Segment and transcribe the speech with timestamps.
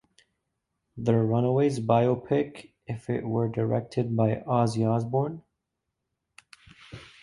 [0.97, 5.43] The Runaways biopic if it were directed by Ozzy Osbourne?